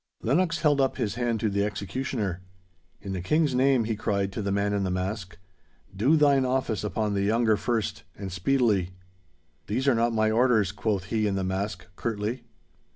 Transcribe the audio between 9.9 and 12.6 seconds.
not my orders!' quoth he in the mask, curtly.